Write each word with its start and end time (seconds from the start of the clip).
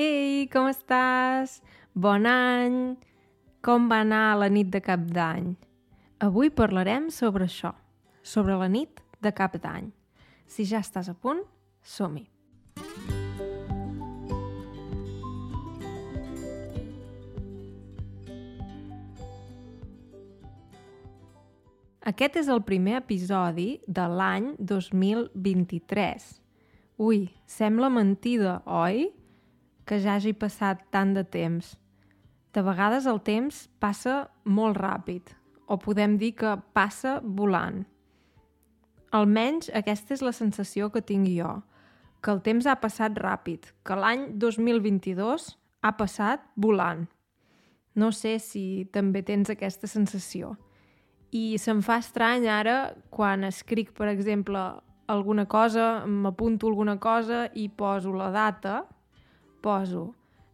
Ei, 0.00 0.46
com 0.48 0.64
estàs? 0.64 1.58
Bon 1.92 2.24
any! 2.24 2.94
Com 3.60 3.90
va 3.90 3.98
anar 4.00 4.38
la 4.40 4.46
nit 4.48 4.70
de 4.72 4.80
cap 4.80 5.02
d'any? 5.12 5.50
Avui 6.24 6.48
parlarem 6.48 7.10
sobre 7.12 7.44
això, 7.44 7.74
sobre 8.24 8.56
la 8.56 8.70
nit 8.72 9.02
de 9.20 9.34
cap 9.36 9.58
d'any. 9.60 9.90
Si 10.48 10.64
ja 10.64 10.80
estàs 10.80 11.12
a 11.12 11.12
punt, 11.12 11.44
som-hi! 11.84 12.24
Aquest 22.08 22.40
és 22.40 22.48
el 22.48 22.64
primer 22.64 23.02
episodi 23.04 23.82
de 23.84 24.08
l'any 24.08 24.54
2023. 24.64 26.36
Ui, 27.04 27.26
sembla 27.44 27.92
mentida, 27.92 28.62
oi? 28.64 29.10
Que 29.90 29.98
ja 29.98 30.14
hagi 30.14 30.30
passat 30.38 30.84
tant 30.94 31.16
de 31.16 31.24
temps. 31.26 31.72
De 32.54 32.62
vegades 32.62 33.08
el 33.10 33.16
temps 33.26 33.64
passa 33.82 34.28
molt 34.46 34.76
ràpid, 34.78 35.32
o 35.66 35.80
podem 35.82 36.14
dir 36.18 36.36
que 36.38 36.52
passa 36.74 37.16
volant. 37.22 37.80
Almenys 39.10 39.72
aquesta 39.74 40.14
és 40.14 40.22
la 40.22 40.30
sensació 40.30 40.92
que 40.94 41.02
tinc 41.02 41.26
jo, 41.34 41.56
que 42.22 42.30
el 42.30 42.38
temps 42.46 42.68
ha 42.70 42.76
passat 42.78 43.18
ràpid, 43.18 43.66
que 43.82 43.96
l'any 43.98 44.28
2022 44.38 45.48
ha 45.82 45.92
passat 45.98 46.46
volant. 46.54 47.08
No 47.98 48.12
sé 48.14 48.36
si 48.38 48.86
també 48.94 49.24
tens 49.26 49.50
aquesta 49.50 49.90
sensació. 49.90 50.52
I 51.34 51.58
se'm 51.58 51.82
fa 51.82 51.98
estrany 51.98 52.46
ara 52.46 52.94
quan 53.10 53.42
escric, 53.42 53.90
per 53.98 54.06
exemple, 54.14 54.62
alguna 55.10 55.48
cosa, 55.50 56.06
m'apunto 56.06 56.70
alguna 56.70 57.00
cosa 57.02 57.48
i 57.58 57.66
poso 57.68 58.14
la 58.14 58.30
data, 58.30 58.84
poso 59.62 60.10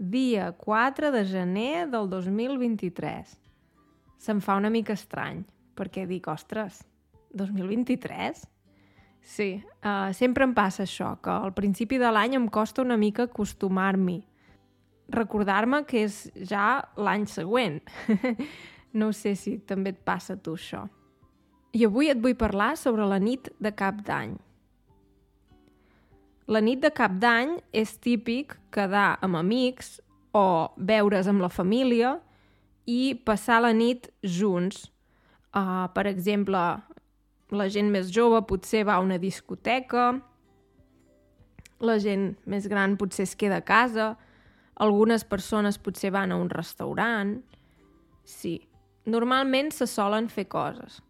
dia 0.00 0.52
4 0.52 1.10
de 1.12 1.24
gener 1.28 1.88
del 1.90 2.08
2023. 2.08 3.36
Se'm 4.20 4.40
fa 4.40 4.56
una 4.56 4.70
mica 4.72 4.94
estrany, 4.96 5.42
perquè 5.76 6.06
dic, 6.08 6.28
ostres, 6.28 6.82
2023? 7.36 8.46
Sí, 9.20 9.62
uh, 9.84 10.12
sempre 10.16 10.44
em 10.48 10.54
passa 10.56 10.84
això, 10.86 11.14
que 11.20 11.30
al 11.30 11.52
principi 11.52 12.00
de 12.00 12.08
l'any 12.08 12.38
em 12.38 12.48
costa 12.48 12.82
una 12.82 12.96
mica 12.96 13.28
acostumar-m'hi. 13.28 14.20
Recordar-me 15.12 15.82
que 15.84 16.04
és 16.06 16.22
ja 16.48 16.80
l'any 16.96 17.26
següent. 17.28 17.80
no 19.00 19.12
sé 19.12 19.34
si 19.36 19.58
també 19.58 19.92
et 19.92 20.00
passa 20.04 20.38
a 20.38 20.40
tu 20.40 20.56
això. 20.56 20.86
I 21.76 21.84
avui 21.86 22.08
et 22.10 22.18
vull 22.18 22.38
parlar 22.38 22.72
sobre 22.78 23.06
la 23.06 23.20
nit 23.22 23.52
de 23.60 23.72
cap 23.76 24.00
d'any. 24.06 24.34
La 26.50 26.58
nit 26.58 26.80
de 26.82 26.90
cap 26.90 27.12
d'any 27.22 27.52
és 27.70 27.92
típic 28.02 28.56
quedar 28.74 29.20
amb 29.22 29.38
amics 29.38 30.00
o 30.34 30.72
veure's 30.76 31.28
amb 31.30 31.44
la 31.44 31.50
família 31.52 32.16
i 32.90 33.14
passar 33.14 33.60
la 33.62 33.70
nit 33.70 34.08
junts. 34.26 34.88
Uh, 35.54 35.86
per 35.94 36.08
exemple, 36.10 36.58
la 37.54 37.68
gent 37.70 37.92
més 37.94 38.10
jove 38.10 38.40
potser 38.50 38.82
va 38.88 38.96
a 38.98 39.04
una 39.04 39.20
discoteca, 39.22 40.08
la 41.80 41.96
gent 42.02 42.32
més 42.50 42.66
gran 42.66 42.98
potser 42.98 43.28
es 43.28 43.36
queda 43.38 43.60
a 43.62 43.66
casa, 43.66 44.10
algunes 44.74 45.22
persones 45.22 45.78
potser 45.78 46.10
van 46.14 46.32
a 46.32 46.40
un 46.40 46.50
restaurant... 46.50 47.38
Sí, 48.30 48.60
normalment 49.10 49.72
se 49.74 49.88
solen 49.90 50.28
fer 50.30 50.44
coses. 50.46 51.00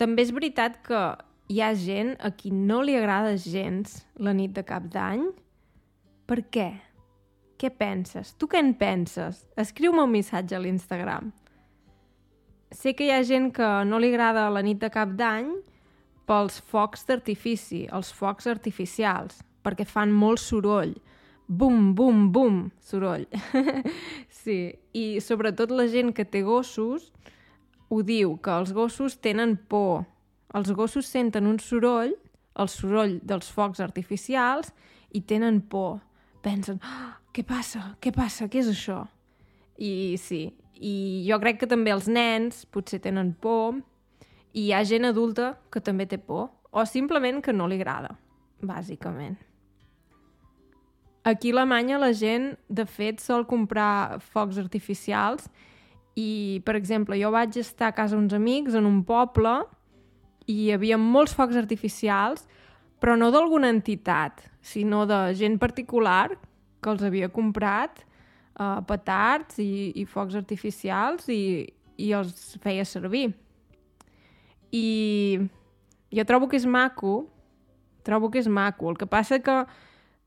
També 0.00 0.24
és 0.24 0.32
veritat 0.34 0.80
que 0.82 1.02
hi 1.48 1.60
ha 1.60 1.74
gent 1.76 2.14
a 2.24 2.30
qui 2.32 2.50
no 2.50 2.80
li 2.82 2.94
agrada 2.96 3.36
gens 3.36 4.00
la 4.16 4.32
nit 4.32 4.54
de 4.56 4.62
cap 4.64 4.86
d'any? 4.88 5.26
Per 6.24 6.40
què? 6.48 6.70
Què 7.60 7.70
penses? 7.70 8.32
Tu 8.40 8.48
què 8.48 8.62
en 8.64 8.72
penses? 8.80 9.42
Escriu-me 9.60 10.02
un 10.06 10.12
missatge 10.12 10.56
a 10.56 10.60
l'Instagram. 10.62 11.30
Sé 12.72 12.94
que 12.96 13.06
hi 13.06 13.12
ha 13.12 13.22
gent 13.22 13.50
que 13.54 13.68
no 13.84 14.00
li 14.00 14.08
agrada 14.10 14.48
la 14.50 14.62
nit 14.64 14.80
de 14.80 14.90
cap 14.90 15.12
d'any 15.18 15.52
pels 16.24 16.56
focs 16.72 17.04
d'artifici, 17.06 17.84
els 17.92 18.10
focs 18.16 18.48
artificials, 18.48 19.42
perquè 19.62 19.84
fan 19.84 20.12
molt 20.12 20.40
soroll. 20.40 20.96
Bum, 21.46 21.92
bum, 21.94 22.30
bum, 22.32 22.70
soroll. 22.80 23.28
sí, 24.42 24.72
i 24.96 25.20
sobretot 25.20 25.70
la 25.70 25.86
gent 25.92 26.14
que 26.16 26.24
té 26.24 26.40
gossos 26.42 27.12
ho 27.92 28.00
diu, 28.02 28.38
que 28.40 28.56
els 28.56 28.72
gossos 28.72 29.20
tenen 29.20 29.58
por 29.68 30.06
els 30.54 30.70
gossos 30.72 31.08
senten 31.10 31.48
un 31.50 31.58
soroll, 31.58 32.14
el 32.54 32.70
soroll 32.70 33.18
dels 33.26 33.50
focs 33.50 33.82
artificials, 33.82 34.70
i 35.14 35.22
tenen 35.22 35.60
por. 35.70 35.98
Pensen, 36.44 36.78
oh, 36.82 37.14
què 37.34 37.44
passa? 37.46 37.94
Què 38.02 38.12
passa? 38.14 38.48
Què 38.50 38.60
és 38.62 38.70
això? 38.70 39.00
I 39.80 40.14
sí, 40.20 40.44
i 40.78 41.24
jo 41.26 41.38
crec 41.42 41.62
que 41.62 41.70
també 41.70 41.94
els 41.94 42.06
nens 42.10 42.64
potser 42.70 43.00
tenen 43.02 43.32
por, 43.40 43.80
i 44.54 44.68
hi 44.68 44.74
ha 44.74 44.84
gent 44.86 45.08
adulta 45.08 45.54
que 45.72 45.82
també 45.82 46.06
té 46.06 46.18
por, 46.18 46.50
o 46.70 46.84
simplement 46.86 47.40
que 47.42 47.54
no 47.54 47.66
li 47.70 47.78
agrada, 47.80 48.14
bàsicament. 48.62 49.38
Aquí 51.24 51.50
a 51.50 51.54
Alemanya 51.54 51.98
la 51.98 52.12
gent, 52.12 52.52
de 52.68 52.84
fet, 52.84 53.22
sol 53.22 53.46
comprar 53.48 54.20
focs 54.20 54.58
artificials 54.60 55.46
i, 56.14 56.60
per 56.66 56.76
exemple, 56.76 57.16
jo 57.16 57.30
vaig 57.32 57.56
estar 57.56 57.88
a 57.88 57.96
casa 57.96 58.18
uns 58.18 58.34
amics 58.36 58.76
en 58.76 58.84
un 58.84 59.00
poble 59.08 59.62
hi 60.50 60.70
havia 60.74 60.98
molts 61.00 61.34
focs 61.36 61.56
artificials, 61.56 62.44
però 63.00 63.16
no 63.16 63.30
d'alguna 63.32 63.70
entitat, 63.72 64.42
sinó 64.64 65.04
de 65.08 65.18
gent 65.36 65.58
particular 65.60 66.34
que 66.80 66.92
els 66.92 67.04
havia 67.04 67.30
comprat 67.32 68.02
uh, 68.58 68.80
petards 68.88 69.58
i, 69.62 69.92
i 69.96 70.04
focs 70.08 70.36
artificials 70.40 71.28
i, 71.32 71.64
i 71.96 72.12
els 72.16 72.56
feia 72.64 72.84
servir. 72.88 73.30
I 74.74 75.40
jo 76.14 76.24
trobo 76.28 76.48
que 76.50 76.58
és 76.58 76.66
maco, 76.66 77.24
trobo 78.04 78.30
que 78.30 78.40
és 78.42 78.48
maco. 78.48 78.90
El 78.90 78.98
que 79.00 79.08
passa 79.08 79.40
que 79.42 79.62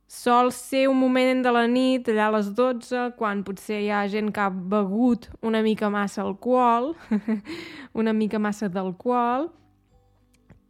sol 0.08 0.54
ser 0.56 0.88
un 0.88 0.98
moment 1.00 1.44
de 1.44 1.52
la 1.52 1.66
nit, 1.68 2.08
allà 2.10 2.30
a 2.30 2.36
les 2.38 2.50
12, 2.56 3.12
quan 3.20 3.44
potser 3.48 3.82
hi 3.84 3.92
ha 3.92 4.06
gent 4.12 4.32
que 4.34 4.44
ha 4.44 4.50
begut 4.50 5.28
una 5.44 5.62
mica 5.64 5.92
massa 5.92 6.24
alcohol, 6.24 6.94
una 8.02 8.16
mica 8.16 8.40
massa 8.40 8.72
d'alcohol, 8.72 9.50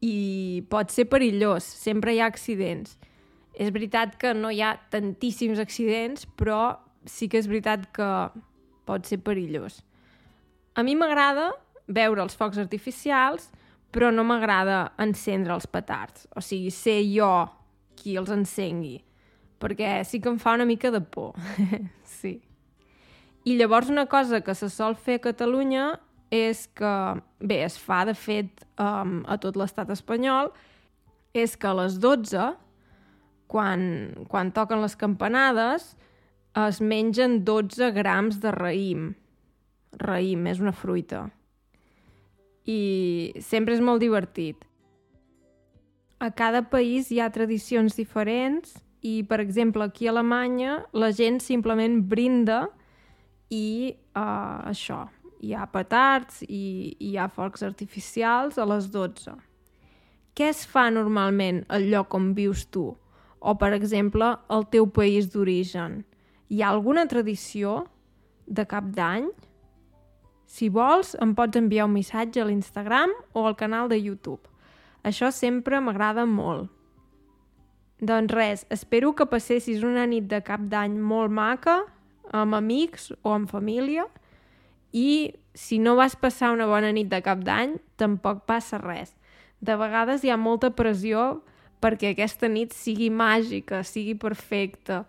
i 0.01 0.63
pot 0.69 0.91
ser 0.93 1.07
perillós, 1.09 1.65
sempre 1.65 2.13
hi 2.13 2.21
ha 2.21 2.29
accidents. 2.29 2.97
És 3.57 3.71
veritat 3.73 4.17
que 4.21 4.33
no 4.37 4.51
hi 4.53 4.61
ha 4.61 4.75
tantíssims 4.93 5.59
accidents, 5.59 6.27
però 6.37 6.77
sí 7.09 7.27
que 7.27 7.39
és 7.41 7.47
veritat 7.49 7.87
que 7.95 8.09
pot 8.85 9.07
ser 9.09 9.19
perillós. 9.25 9.81
A 10.77 10.83
mi 10.85 10.93
m'agrada 10.95 11.51
veure 11.87 12.21
els 12.21 12.37
focs 12.37 12.59
artificials, 12.61 13.49
però 13.91 14.11
no 14.13 14.25
m'agrada 14.27 14.91
encendre 15.01 15.55
els 15.55 15.65
petards. 15.65 16.27
O 16.35 16.43
sigui, 16.43 16.69
ser 16.71 16.99
jo 17.09 17.31
qui 17.97 18.17
els 18.19 18.29
encengui, 18.29 18.99
perquè 19.57 20.03
sí 20.05 20.21
que 20.21 20.29
em 20.29 20.37
fa 20.37 20.53
una 20.53 20.67
mica 20.69 20.91
de 20.93 21.01
por. 21.01 21.33
sí. 22.19 22.37
I 23.47 23.55
llavors 23.57 23.89
una 23.89 24.05
cosa 24.11 24.41
que 24.41 24.53
se 24.53 24.69
sol 24.69 24.97
fer 24.99 25.17
a 25.17 25.23
Catalunya 25.29 25.85
és 26.33 26.65
que, 26.75 26.93
bé, 27.39 27.61
es 27.65 27.77
fa 27.79 28.03
de 28.07 28.15
fet 28.17 28.65
um, 28.81 29.21
a 29.27 29.37
tot 29.39 29.57
l'estat 29.59 29.91
espanyol, 29.93 30.51
és 31.37 31.55
que 31.55 31.69
a 31.69 31.75
les 31.77 31.97
12, 32.03 32.49
quan, 33.47 33.81
quan 34.27 34.51
toquen 34.51 34.83
les 34.83 34.97
campanades, 34.99 35.93
es 36.57 36.81
mengen 36.81 37.43
12 37.45 37.91
grams 37.95 38.41
de 38.43 38.51
raïm. 38.51 39.11
Raïm, 40.01 40.47
és 40.49 40.59
una 40.59 40.73
fruita. 40.75 41.27
I 42.67 43.33
sempre 43.39 43.77
és 43.77 43.83
molt 43.83 44.03
divertit. 44.03 44.65
A 46.19 46.31
cada 46.33 46.63
país 46.65 47.11
hi 47.13 47.21
ha 47.21 47.29
tradicions 47.31 47.95
diferents 47.95 48.73
i, 49.05 49.21
per 49.29 49.39
exemple, 49.39 49.85
aquí 49.85 50.09
a 50.09 50.15
Alemanya 50.15 50.81
la 50.97 51.11
gent 51.13 51.37
simplement 51.45 52.01
brinda 52.09 52.65
i 53.53 53.93
uh, 54.17 54.65
això, 54.67 55.05
hi 55.41 55.53
ha 55.53 55.67
petards 55.71 56.43
i, 56.47 56.95
hi 56.99 57.17
ha 57.17 57.27
focs 57.29 57.63
artificials 57.65 58.57
a 58.57 58.65
les 58.69 58.89
12. 58.93 59.35
Què 60.37 60.51
es 60.51 60.63
fa 60.69 60.87
normalment 60.93 61.63
al 61.73 61.87
lloc 61.91 62.13
on 62.17 62.33
vius 62.37 62.65
tu? 62.69 62.91
O, 63.39 63.53
per 63.57 63.71
exemple, 63.77 64.35
al 64.49 64.67
teu 64.73 64.87
país 64.89 65.29
d'origen? 65.33 66.03
Hi 66.49 66.61
ha 66.61 66.71
alguna 66.73 67.05
tradició 67.09 67.83
de 68.45 68.65
cap 68.69 68.89
d'any? 68.97 69.29
Si 70.47 70.69
vols, 70.71 71.13
em 71.21 71.33
pots 71.35 71.59
enviar 71.59 71.87
un 71.89 71.95
missatge 71.97 72.41
a 72.41 72.47
l'Instagram 72.47 73.13
o 73.33 73.45
al 73.47 73.57
canal 73.59 73.89
de 73.91 73.99
YouTube. 73.99 74.47
Això 75.03 75.29
sempre 75.31 75.81
m'agrada 75.83 76.25
molt. 76.29 76.71
Doncs 77.97 78.33
res, 78.33 78.65
espero 78.69 79.15
que 79.17 79.25
passessis 79.25 79.81
una 79.83 80.05
nit 80.05 80.27
de 80.29 80.39
cap 80.45 80.61
d'any 80.69 80.99
molt 81.01 81.33
maca, 81.33 81.79
amb 82.31 82.53
amics 82.53 83.09
o 83.23 83.33
amb 83.33 83.49
família, 83.49 84.05
i 84.93 85.33
si 85.57 85.79
no 85.79 85.95
vas 85.97 86.15
passar 86.15 86.51
una 86.53 86.67
bona 86.69 86.91
nit 86.93 87.09
de 87.09 87.21
cap 87.25 87.41
d'any, 87.43 87.77
tampoc 87.97 88.45
passa 88.45 88.79
res. 88.81 89.15
De 89.59 89.75
vegades 89.75 90.23
hi 90.23 90.29
ha 90.29 90.37
molta 90.37 90.69
pressió 90.69 91.41
perquè 91.81 92.13
aquesta 92.13 92.49
nit 92.49 92.73
sigui 92.73 93.09
màgica, 93.09 93.83
sigui 93.83 94.15
perfecta 94.17 95.05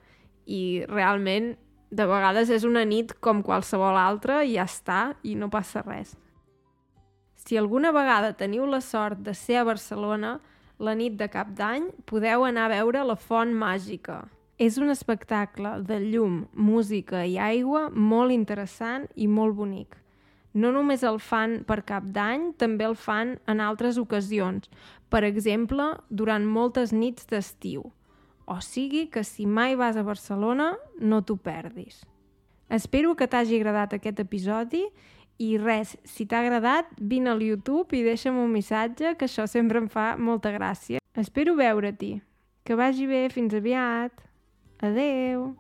i 0.46 0.84
realment 0.88 1.56
De 1.88 2.04
vegades 2.04 2.50
és 2.52 2.66
una 2.68 2.82
nit 2.84 3.14
com 3.24 3.38
qualsevol 3.40 3.96
altra 3.96 4.42
i 4.44 4.58
ja 4.58 4.66
està, 4.68 5.14
i 5.24 5.32
no 5.40 5.46
passa 5.48 5.80
res. 5.80 6.10
Si 7.32 7.56
alguna 7.56 7.94
vegada 7.96 8.34
teniu 8.36 8.66
la 8.68 8.82
sort 8.84 9.22
de 9.24 9.32
ser 9.32 9.56
a 9.56 9.64
Barcelona, 9.64 10.34
la 10.78 10.92
nit 10.92 11.16
de 11.16 11.30
cap 11.32 11.48
d'any 11.56 11.88
podeu 12.04 12.44
anar 12.44 12.66
a 12.68 12.74
veure 12.74 13.06
la 13.08 13.16
Font 13.16 13.54
Màgica. 13.56 14.26
És 14.58 14.74
un 14.82 14.90
espectacle 14.90 15.76
de 15.86 16.00
llum, 16.02 16.48
música 16.52 17.20
i 17.22 17.36
aigua 17.38 17.84
molt 17.94 18.34
interessant 18.34 19.04
i 19.14 19.28
molt 19.30 19.54
bonic. 19.54 19.94
No 20.50 20.72
només 20.74 21.04
el 21.06 21.20
fan 21.22 21.60
per 21.68 21.84
cap 21.86 22.08
d'any, 22.10 22.48
també 22.58 22.88
el 22.88 22.96
fan 22.98 23.36
en 23.46 23.62
altres 23.62 24.00
ocasions, 24.02 24.66
per 25.14 25.22
exemple, 25.22 25.86
durant 26.10 26.42
moltes 26.42 26.90
nits 26.90 27.30
d'estiu. 27.30 27.86
O 28.50 28.58
sigui 28.64 29.06
que 29.14 29.22
si 29.22 29.46
mai 29.46 29.78
vas 29.78 29.94
a 29.94 30.02
Barcelona, 30.02 30.72
no 30.98 31.22
t'ho 31.22 31.38
perdis. 31.38 32.02
Espero 32.68 33.14
que 33.14 33.30
t'hagi 33.30 33.60
agradat 33.60 33.94
aquest 33.94 34.18
episodi 34.18 34.88
i 35.38 35.54
res, 35.62 35.94
si 36.02 36.26
t'ha 36.26 36.42
agradat, 36.42 36.90
vine 36.98 37.30
al 37.30 37.44
YouTube 37.46 37.94
i 37.94 38.02
deixa'm 38.02 38.42
un 38.42 38.50
missatge, 38.50 39.14
que 39.14 39.30
això 39.30 39.46
sempre 39.46 39.78
em 39.78 39.86
fa 39.86 40.16
molta 40.18 40.50
gràcia. 40.50 40.98
Espero 41.14 41.54
veure-t'hi. 41.54 42.16
Que 42.66 42.74
vagi 42.74 43.06
bé, 43.06 43.28
fins 43.30 43.54
aviat. 43.54 44.27
Adeu! 44.80 45.56